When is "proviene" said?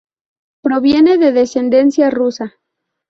0.63-1.19